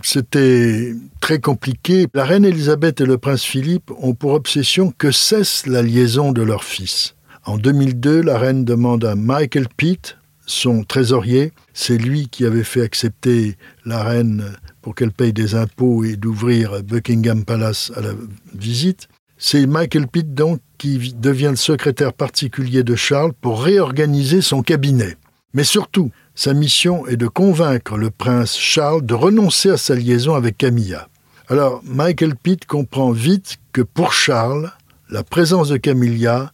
c'était 0.04 0.94
très 1.20 1.40
compliqué. 1.40 2.08
La 2.14 2.24
reine 2.24 2.46
Elisabeth 2.46 3.02
et 3.02 3.06
le 3.06 3.18
prince 3.18 3.44
Philippe 3.44 3.92
ont 4.00 4.14
pour 4.14 4.34
obsession 4.34 4.94
que 4.98 5.12
cesse 5.12 5.66
la 5.66 5.82
liaison 5.82 6.32
de 6.32 6.42
leur 6.42 6.64
fils. 6.64 7.16
En 7.46 7.58
2002, 7.58 8.22
la 8.22 8.38
reine 8.38 8.64
demande 8.64 9.06
à 9.06 9.16
Michael 9.16 9.68
Pitt, 9.76 10.18
son 10.46 10.84
trésorier, 10.84 11.52
c'est 11.74 11.98
lui 11.98 12.30
qui 12.30 12.46
avait 12.46 12.64
fait 12.64 12.82
accepter 12.82 13.58
la 13.86 14.04
reine 14.04 14.54
pour 14.82 14.96
qu'elle 14.96 15.12
paye 15.12 15.34
des 15.34 15.56
impôts 15.56 16.04
et 16.04 16.16
d'ouvrir 16.16 16.82
Buckingham 16.84 17.44
Palace 17.44 17.92
à 17.96 18.02
la 18.02 18.12
visite, 18.54 19.10
c'est 19.38 19.66
Michael 19.66 20.08
Pitt 20.08 20.34
donc 20.34 20.60
qui 20.78 21.14
devient 21.14 21.50
le 21.52 21.56
secrétaire 21.56 22.14
particulier 22.14 22.84
de 22.84 22.96
Charles 22.96 23.34
pour 23.34 23.64
réorganiser 23.64 24.42
son 24.42 24.62
cabinet. 24.62 25.18
Mais 25.54 25.64
surtout, 25.64 26.12
sa 26.36 26.54
mission 26.54 27.08
est 27.08 27.18
de 27.18 27.28
convaincre 27.28 27.98
le 27.98 28.12
prince 28.12 28.58
Charles 28.58 29.06
de 29.06 29.14
renoncer 29.14 29.70
à 29.72 29.78
sa 29.78 29.96
liaison 29.96 30.36
avec 30.36 30.58
Camilla. 30.58 31.08
Alors, 31.50 31.82
Michael 31.84 32.36
Pitt 32.36 32.66
comprend 32.66 33.12
vite 33.12 33.58
que 33.72 33.82
pour 33.82 34.14
Charles, 34.14 34.72
la 35.10 35.24
présence 35.24 35.70
de 35.70 35.78
Camilla 35.78 36.52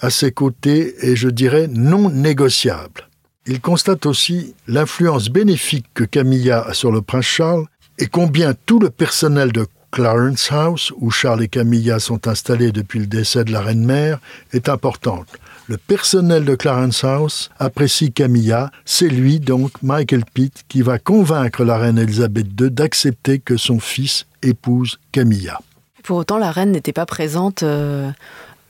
à 0.00 0.10
ses 0.10 0.32
côtés 0.32 0.94
est, 1.06 1.16
je 1.16 1.28
dirais, 1.28 1.68
non 1.68 2.10
négociable. 2.10 3.08
Il 3.46 3.60
constate 3.60 4.06
aussi 4.06 4.54
l'influence 4.68 5.28
bénéfique 5.28 5.86
que 5.94 6.04
Camilla 6.04 6.62
a 6.62 6.74
sur 6.74 6.92
le 6.92 7.02
prince 7.02 7.24
Charles 7.24 7.66
et 7.98 8.06
combien 8.06 8.54
tout 8.66 8.78
le 8.78 8.90
personnel 8.90 9.52
de 9.52 9.66
Clarence 9.92 10.50
House, 10.50 10.90
où 10.96 11.10
Charles 11.10 11.42
et 11.42 11.48
Camilla 11.48 11.98
sont 11.98 12.26
installés 12.26 12.72
depuis 12.72 12.98
le 12.98 13.06
décès 13.06 13.44
de 13.44 13.52
la 13.52 13.60
reine-mère, 13.60 14.20
est 14.54 14.70
importante. 14.70 15.28
Le 15.68 15.76
personnel 15.76 16.46
de 16.46 16.54
Clarence 16.54 17.04
House 17.04 17.50
apprécie 17.58 18.10
Camilla, 18.10 18.70
c'est 18.86 19.08
lui 19.08 19.38
donc, 19.38 19.70
Michael 19.82 20.24
Pitt, 20.24 20.64
qui 20.66 20.80
va 20.80 20.98
convaincre 20.98 21.62
la 21.62 21.76
reine 21.76 21.98
Elisabeth 21.98 22.46
II 22.58 22.70
d'accepter 22.70 23.38
que 23.38 23.58
son 23.58 23.80
fils 23.80 24.26
épouse 24.42 24.98
Camilla. 25.12 25.60
Pour 26.02 26.16
autant, 26.16 26.38
la 26.38 26.50
reine 26.50 26.72
n'était 26.72 26.94
pas 26.94 27.06
présente 27.06 27.62
euh, 27.62 28.10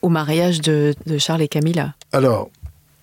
au 0.03 0.09
mariage 0.09 0.61
de, 0.61 0.93
de 1.07 1.19
Charles 1.19 1.43
et 1.43 1.49
Camilla. 1.49 1.95
Alors, 2.13 2.51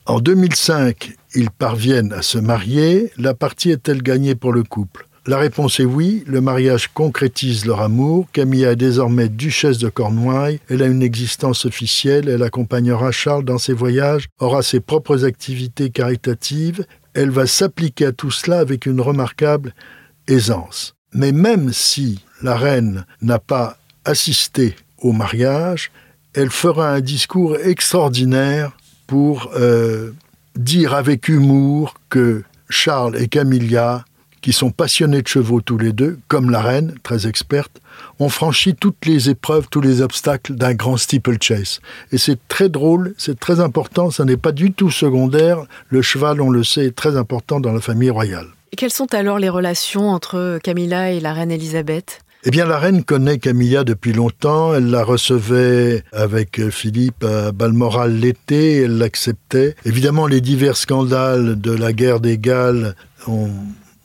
en 0.06 0.20
2005, 0.20 1.14
ils 1.36 1.52
parviennent 1.52 2.12
à 2.12 2.22
se 2.22 2.38
marier. 2.38 3.14
La 3.18 3.34
partie 3.34 3.72
est-elle 3.72 4.04
gagnée 4.04 4.36
pour 4.36 4.52
le 4.52 4.64
couple? 4.64 5.08
La 5.26 5.38
réponse 5.38 5.80
est 5.80 5.86
oui, 5.86 6.24
le 6.28 6.42
mariage 6.42 6.90
concrétise 6.94 7.66
leur 7.66 7.82
amour. 7.82 8.28
Camilla 8.32 8.72
est 8.72 8.76
désormais 8.76 9.30
duchesse 9.30 9.78
de 9.78 9.90
Cornouailles, 9.90 10.60
elle 10.70 10.82
a 10.82 10.88
une 10.88 11.04
existence 11.04 11.66
officielle, 11.66 12.30
elle 12.30 12.44
accompagnera 12.44 13.12
Charles 13.12 13.46
dans 13.46 13.58
ses 13.58 13.74
voyages, 13.74 14.30
aura 14.40 14.64
ses 14.64 14.80
propres 14.80 15.26
activités 15.26 15.90
caritatives, 15.90 16.86
elle 17.14 17.30
va 17.30 17.48
s'appliquer 17.48 18.08
à 18.08 18.12
tout 18.12 18.32
cela 18.32 18.60
avec 18.60 18.86
une 18.86 19.02
remarquable 19.02 19.74
aisance. 20.28 20.96
Mais 21.14 21.32
même 21.32 21.74
si 21.74 22.24
la 22.42 22.56
reine 22.56 23.06
n'a 23.22 23.40
pas 23.40 23.78
assisté 24.06 24.76
au 25.00 25.12
mariage, 25.12 25.92
elle 26.34 26.52
fera 26.52 26.90
un 26.92 27.02
discours 27.02 27.58
extraordinaire 27.58 28.78
pour 29.08 29.52
euh, 29.56 30.12
dire 30.56 30.94
avec 30.94 31.28
humour 31.28 31.96
que 32.10 32.44
Charles 32.70 33.18
et 33.18 33.28
Camilla 33.28 34.06
qui 34.42 34.54
sont 34.54 34.72
passionnés 34.72 35.22
de 35.22 35.28
chevaux 35.28 35.62
tous 35.62 35.78
les 35.78 35.94
deux, 35.94 36.20
comme 36.28 36.50
la 36.50 36.62
reine, 36.62 36.96
très 37.04 37.28
experte, 37.28 37.82
ont 38.20 38.30
franchi 38.30 38.76
toutes 38.76 39.06
les 39.06 39.30
épreuves, 39.30 39.68
tous 39.70 39.82
les 39.82 40.02
obstacles 40.02 40.56
d'un 40.56 40.74
grand 40.74 40.98
steeplechase. 40.98 41.80
Et 42.12 42.18
c'est 42.18 42.40
très 42.48 42.70
drôle, 42.70 43.14
c'est 43.18 43.40
très 43.40 43.60
important, 43.60 44.12
ça 44.12 44.26
n'est 44.26 44.38
pas 44.38 44.52
du 44.52 44.72
tout 44.72 44.92
secondaire. 44.92 45.64
Le 45.90 46.02
cheval, 46.02 46.42
on 46.42 46.50
le 46.50 46.64
sait, 46.64 46.88
est 46.88 46.96
très 46.96 47.18
important 47.18 47.60
dans 47.60 47.74
la 47.74 47.82
famille 47.82 48.10
royale. 48.10 48.48
Et 48.72 48.76
quelles 48.76 48.92
sont 48.92 49.14
alors 49.14 49.40
les 49.40 49.50
relations 49.50 50.10
entre 50.10 50.60
Camilla 50.64 51.12
et 51.12 51.20
la 51.20 51.34
reine 51.34 51.52
Elisabeth? 51.52 52.22
Eh 52.46 52.52
bien, 52.52 52.66
la 52.66 52.80
reine 52.80 53.04
connaît 53.04 53.38
Camilla 53.38 53.84
depuis 53.84 54.14
longtemps. 54.14 54.74
Elle 54.74 54.90
la 54.90 55.04
recevait 55.04 56.04
avec 56.14 56.70
Philippe 56.70 57.26
à 57.26 57.52
Balmoral 57.52 58.18
l'été. 58.18 58.84
Elle 58.84 58.98
l'acceptait. 58.98 59.76
Évidemment, 59.84 60.26
les 60.26 60.40
divers 60.40 60.78
scandales 60.78 61.60
de 61.60 61.72
la 61.72 61.92
guerre 61.92 62.22
des 62.22 62.38
Galles 62.38 62.96
ont 63.28 63.50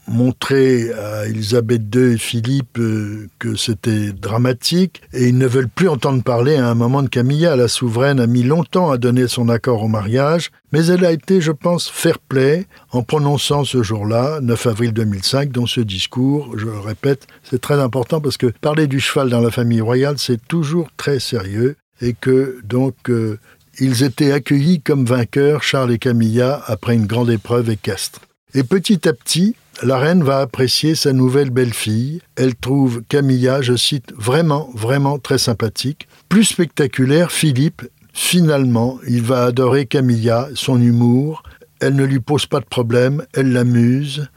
montrer 0.09 0.93
à 0.93 1.27
Elisabeth 1.27 1.83
II 1.95 2.15
et 2.15 2.19
Philippe 2.19 2.79
euh, 2.79 3.29
que 3.39 3.57
c'était 3.57 4.13
dramatique 4.13 5.03
et 5.13 5.29
ils 5.29 5.39
ne 5.39 5.47
veulent 5.47 5.69
plus 5.69 5.89
entendre 5.89 6.23
parler 6.23 6.57
à 6.57 6.69
un 6.69 6.75
moment 6.75 7.03
de 7.03 7.09
Camilla. 7.09 7.57
La 7.57 7.69
souveraine 7.69 8.21
a 8.21 8.27
mis 8.27 8.43
longtemps 8.43 8.91
à 8.91 8.99
donner 8.99 9.29
son 9.29 9.49
accord 9.49 9.83
au 9.83 9.89
mariage, 9.89 10.51
mais 10.73 10.87
elle 10.87 11.05
a 11.05 11.13
été, 11.13 11.41
je 11.41 11.53
pense, 11.53 11.89
fair-play 11.89 12.67
en 12.91 13.03
prononçant 13.03 13.65
ce 13.65 13.83
jour-là, 13.83 14.41
9 14.41 14.67
avril 14.67 14.93
2005, 14.93 15.51
dans 15.51 15.67
ce 15.67 15.81
discours. 15.81 16.59
Je 16.59 16.67
le 16.67 16.79
répète, 16.79 17.27
c'est 17.43 17.61
très 17.61 17.81
important 17.81 18.21
parce 18.21 18.37
que 18.37 18.47
parler 18.61 18.87
du 18.87 19.01
cheval 19.01 19.31
dans 19.31 19.41
la 19.41 19.51
famille 19.51 19.81
royale, 19.81 20.17
c'est 20.19 20.47
toujours 20.47 20.89
très 20.97 21.21
sérieux 21.21 21.77
et 22.01 22.13
que 22.13 22.59
donc 22.65 22.95
euh, 23.09 23.39
ils 23.81 24.03
étaient 24.03 24.33
accueillis 24.33 24.81
comme 24.81 25.05
vainqueurs, 25.05 25.63
Charles 25.63 25.93
et 25.93 25.99
Camilla, 25.99 26.63
après 26.67 26.95
une 26.95 27.07
grande 27.07 27.31
épreuve 27.31 27.71
équestre. 27.71 28.21
Et 28.55 28.63
petit 28.63 29.09
à 29.09 29.13
petit, 29.13 29.57
la 29.83 29.99
reine 29.99 30.23
va 30.23 30.39
apprécier 30.41 30.95
sa 30.95 31.13
nouvelle 31.13 31.51
belle-fille. 31.51 32.21
Elle 32.37 32.55
trouve 32.55 33.03
Camilla, 33.09 33.61
je 33.63 33.77
cite, 33.77 34.13
vraiment, 34.17 34.71
vraiment 34.75 35.19
très 35.19 35.39
sympathique. 35.39 36.09
Plus 36.29 36.45
spectaculaire, 36.45 37.33
Philippe, 37.33 37.83
finalement, 38.13 38.99
il 39.09 39.23
va 39.23 39.45
adorer 39.45 39.87
Camilla, 39.87 40.49
son 40.55 40.81
humour. 40.81 41.43
Elle 41.81 41.97
ne 41.97 42.05
lui 42.05 42.21
pose 42.21 42.47
pas 42.47 42.61
de 42.61 42.65
problème, 42.65 43.25
elle 43.35 43.53
l'amuse, 43.53 44.29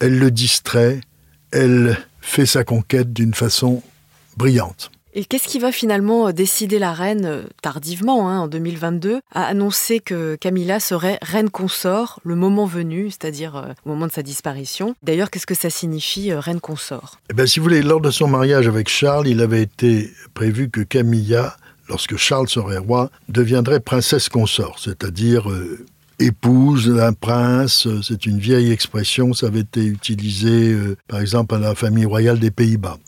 elle 0.00 0.18
le 0.18 0.30
distrait, 0.30 1.00
elle 1.52 1.98
fait 2.20 2.46
sa 2.46 2.64
conquête 2.64 3.12
d'une 3.12 3.34
façon 3.34 3.82
brillante. 4.36 4.90
Et 5.14 5.26
qu'est-ce 5.26 5.46
qui 5.46 5.58
va 5.58 5.72
finalement 5.72 6.28
euh, 6.28 6.32
décider 6.32 6.78
la 6.78 6.94
reine, 6.94 7.26
euh, 7.26 7.42
tardivement, 7.60 8.30
hein, 8.30 8.40
en 8.40 8.48
2022, 8.48 9.20
à 9.30 9.44
annoncer 9.44 10.00
que 10.00 10.36
Camilla 10.36 10.80
serait 10.80 11.18
reine 11.20 11.50
consort 11.50 12.18
le 12.24 12.34
moment 12.34 12.64
venu, 12.64 13.10
c'est-à-dire 13.10 13.56
euh, 13.56 13.72
au 13.84 13.90
moment 13.90 14.06
de 14.06 14.12
sa 14.12 14.22
disparition? 14.22 14.94
D'ailleurs, 15.02 15.30
qu'est-ce 15.30 15.46
que 15.46 15.54
ça 15.54 15.68
signifie, 15.68 16.32
reine 16.32 16.60
consort? 16.60 17.18
Eh 17.30 17.34
bien, 17.34 17.46
si 17.46 17.58
vous 17.58 17.64
voulez, 17.64 17.82
lors 17.82 18.00
de 18.00 18.10
son 18.10 18.26
mariage 18.26 18.66
avec 18.68 18.88
Charles, 18.88 19.28
il 19.28 19.42
avait 19.42 19.60
été 19.60 20.10
prévu 20.32 20.70
que 20.70 20.80
Camilla, 20.80 21.58
lorsque 21.90 22.16
Charles 22.16 22.48
serait 22.48 22.78
roi, 22.78 23.10
deviendrait 23.28 23.80
princesse 23.80 24.30
consort, 24.30 24.78
c'est-à-dire 24.78 25.46
épouse 26.18 26.88
d'un 26.88 27.12
prince. 27.12 27.86
C'est 28.02 28.24
une 28.24 28.38
vieille 28.38 28.72
expression, 28.72 29.34
ça 29.34 29.48
avait 29.48 29.60
été 29.60 29.84
utilisé, 29.84 30.74
par 31.06 31.20
exemple, 31.20 31.54
à 31.54 31.58
la 31.58 31.74
famille 31.74 32.06
royale 32.06 32.38
des 32.38 32.50
Pays-Bas. 32.50 32.98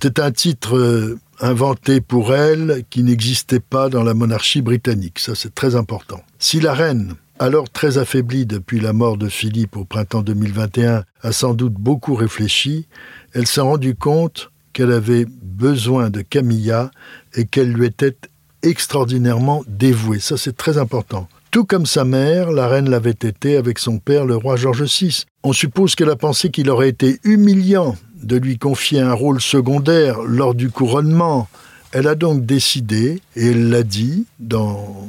C'est 0.00 0.18
un 0.18 0.32
titre 0.32 0.76
euh, 0.76 1.18
inventé 1.40 2.00
pour 2.00 2.34
elle 2.34 2.84
qui 2.90 3.02
n'existait 3.02 3.60
pas 3.60 3.88
dans 3.88 4.02
la 4.02 4.14
monarchie 4.14 4.62
britannique. 4.62 5.18
Ça, 5.18 5.34
c'est 5.34 5.54
très 5.54 5.76
important. 5.76 6.22
Si 6.38 6.60
la 6.60 6.74
reine, 6.74 7.14
alors 7.38 7.70
très 7.70 7.98
affaiblie 7.98 8.46
depuis 8.46 8.80
la 8.80 8.92
mort 8.92 9.16
de 9.16 9.28
Philippe 9.28 9.76
au 9.76 9.84
printemps 9.84 10.22
2021, 10.22 11.04
a 11.22 11.32
sans 11.32 11.54
doute 11.54 11.74
beaucoup 11.74 12.14
réfléchi, 12.14 12.86
elle 13.32 13.46
s'est 13.46 13.60
rendue 13.60 13.94
compte 13.94 14.50
qu'elle 14.72 14.92
avait 14.92 15.26
besoin 15.42 16.10
de 16.10 16.22
Camilla 16.22 16.90
et 17.34 17.46
qu'elle 17.46 17.72
lui 17.72 17.86
était 17.86 18.16
extraordinairement 18.62 19.62
dévouée. 19.68 20.20
Ça, 20.20 20.36
c'est 20.36 20.56
très 20.56 20.78
important. 20.78 21.28
Tout 21.50 21.64
comme 21.64 21.86
sa 21.86 22.04
mère, 22.04 22.52
la 22.52 22.68
reine 22.68 22.90
l'avait 22.90 23.10
été 23.10 23.56
avec 23.56 23.78
son 23.78 23.98
père, 23.98 24.26
le 24.26 24.36
roi 24.36 24.56
George 24.56 24.82
VI. 24.82 25.24
On 25.42 25.52
suppose 25.52 25.94
qu'elle 25.94 26.10
a 26.10 26.16
pensé 26.16 26.50
qu'il 26.50 26.68
aurait 26.68 26.88
été 26.88 27.18
humiliant 27.24 27.96
de 28.26 28.36
lui 28.36 28.58
confier 28.58 29.00
un 29.00 29.12
rôle 29.12 29.40
secondaire 29.40 30.22
lors 30.22 30.54
du 30.54 30.70
couronnement. 30.70 31.48
Elle 31.92 32.08
a 32.08 32.14
donc 32.14 32.44
décidé, 32.44 33.22
et 33.36 33.46
elle 33.46 33.70
l'a 33.70 33.82
dit 33.82 34.26
dans 34.40 35.08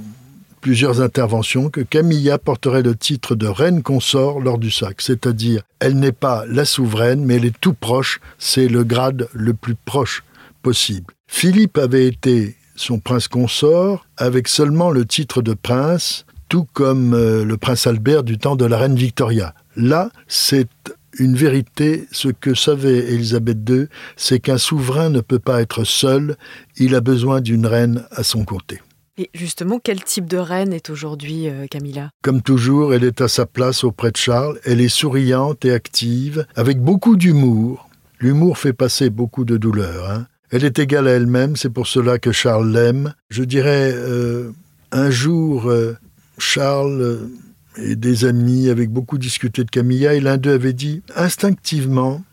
plusieurs 0.62 1.02
interventions, 1.02 1.70
que 1.70 1.82
Camilla 1.82 2.38
porterait 2.38 2.84
le 2.84 2.96
titre 2.96 3.36
de 3.36 3.48
reine 3.48 3.84
consort 3.84 4.40
lors 4.40 4.58
du 4.58 4.72
sac, 4.72 5.02
c'est-à-dire 5.02 5.64
elle 5.80 5.98
n'est 5.98 6.12
pas 6.12 6.46
la 6.48 6.66
souveraine, 6.66 7.26
mais 7.26 7.36
elle 7.36 7.46
est 7.46 7.60
tout 7.60 7.74
proche, 7.74 8.20
c'est 8.38 8.68
le 8.68 8.84
grade 8.84 9.28
le 9.34 9.54
plus 9.54 9.76
proche 9.76 10.24
possible. 10.62 11.14
Philippe 11.28 11.78
avait 11.78 12.08
été 12.08 12.56
son 12.76 13.00
prince 13.00 13.28
consort 13.28 14.06
avec 14.18 14.48
seulement 14.48 14.92
le 14.92 15.06
titre 15.06 15.42
de 15.42 15.54
prince, 15.54 16.26
tout 16.50 16.68
comme 16.74 17.14
euh, 17.14 17.44
le 17.44 17.58
prince 17.58 17.88
Albert 17.88 18.24
du 18.24 18.38
temps 18.38 18.56
de 18.56 18.66
la 18.66 18.78
reine 18.78 18.96
Victoria. 18.96 19.54
Là, 19.76 20.10
c'est 20.28 20.70
une 21.20 21.36
vérité, 21.36 22.08
ce 22.12 22.30
que 22.30 22.54
savait 22.54 23.12
Élisabeth 23.14 23.58
II, 23.70 23.88
c'est 24.16 24.40
qu'un 24.40 24.58
souverain 24.58 25.10
ne 25.10 25.22
peut 25.22 25.40
pas 25.40 25.62
être 25.62 25.84
seul, 25.84 26.38
il 26.78 26.96
a 26.96 27.02
besoin 27.02 27.42
d'une 27.42 27.66
reine 27.66 28.06
à 28.12 28.24
son 28.24 28.46
côté. 28.46 28.82
Et 29.20 29.32
justement, 29.34 29.80
quel 29.84 30.04
type 30.04 30.28
de 30.28 30.38
reine 30.38 30.74
est 30.74 30.92
aujourd'hui 30.92 31.50
euh, 31.50 31.66
Camilla? 31.66 32.12
Comme 32.22 32.44
toujours, 32.44 32.94
elle 32.94 33.04
est 33.04 33.20
à 33.22 33.28
sa 33.28 33.48
place 33.48 33.84
auprès 33.84 34.12
de 34.12 34.18
Charles, 34.18 34.60
elle 34.64 34.80
est 34.80 34.90
souriante 34.90 35.66
et 35.66 35.72
active, 35.72 36.46
avec 36.56 36.80
beaucoup 36.80 37.16
d'humour. 37.16 37.90
L'humour 38.20 38.60
fait 38.60 38.74
passer 38.74 39.10
beaucoup 39.10 39.44
de 39.44 39.58
douleur. 39.58 40.10
Hein. 40.10 40.28
Elle 40.52 40.64
est 40.64 40.78
égale 40.78 41.08
à 41.08 41.12
elle-même, 41.12 41.56
c'est 41.56 41.72
pour 41.72 41.88
cela 41.88 42.20
que 42.20 42.32
Charles 42.32 42.72
l'aime. 42.72 43.14
Je 43.30 43.44
dirais, 43.44 43.92
euh, 43.94 44.52
un 44.92 45.10
jour, 45.10 45.68
euh, 45.68 45.98
Charles 46.38 47.28
et 47.82 47.96
des 47.96 48.26
amis 48.26 48.70
avaient 48.70 48.88
beaucoup 48.88 49.18
discuté 49.18 49.64
de 49.64 49.70
Camilla 49.70 50.14
et 50.14 50.20
l'un 50.20 50.38
d'eux 50.38 50.54
avait 50.54 50.74
dit 50.74 51.02
instinctivement 51.16 52.24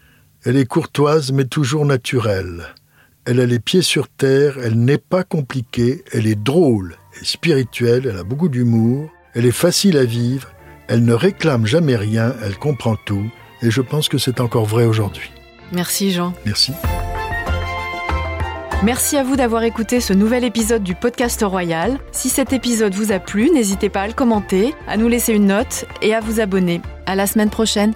elle 0.44 0.56
est 0.56 0.66
courtoise 0.66 1.32
mais 1.32 1.46
toujours 1.46 1.86
naturelle. 1.86 2.74
Elle 3.24 3.40
a 3.40 3.46
les 3.46 3.58
pieds 3.58 3.82
sur 3.82 4.08
terre, 4.08 4.58
elle 4.62 4.78
n'est 4.78 4.98
pas 4.98 5.24
compliquée, 5.24 6.04
elle 6.12 6.26
est 6.26 6.40
drôle 6.40 6.96
et 7.20 7.24
spirituelle, 7.24 8.06
elle 8.10 8.18
a 8.18 8.24
beaucoup 8.24 8.50
d'humour, 8.50 9.10
elle 9.32 9.46
est 9.46 9.52
facile 9.52 9.96
à 9.96 10.04
vivre, 10.04 10.50
elle 10.88 11.04
ne 11.04 11.14
réclame 11.14 11.66
jamais 11.66 11.96
rien, 11.96 12.34
elle 12.42 12.58
comprend 12.58 12.96
tout 13.06 13.30
et 13.62 13.70
je 13.70 13.80
pense 13.80 14.10
que 14.10 14.18
c'est 14.18 14.40
encore 14.40 14.66
vrai 14.66 14.84
aujourd'hui. 14.84 15.30
Merci 15.72 16.12
Jean. 16.12 16.34
Merci. 16.44 16.72
Merci 18.82 19.16
à 19.16 19.22
vous 19.22 19.36
d'avoir 19.36 19.62
écouté 19.62 20.00
ce 20.00 20.12
nouvel 20.12 20.44
épisode 20.44 20.82
du 20.82 20.94
podcast 20.94 21.42
royal. 21.42 21.98
Si 22.12 22.28
cet 22.28 22.52
épisode 22.52 22.94
vous 22.94 23.12
a 23.12 23.18
plu, 23.18 23.50
n'hésitez 23.50 23.88
pas 23.88 24.02
à 24.02 24.06
le 24.06 24.12
commenter, 24.12 24.74
à 24.86 24.96
nous 24.96 25.08
laisser 25.08 25.32
une 25.32 25.46
note 25.46 25.86
et 26.02 26.14
à 26.14 26.20
vous 26.20 26.40
abonner. 26.40 26.82
À 27.06 27.14
la 27.14 27.26
semaine 27.26 27.50
prochaine. 27.50 27.94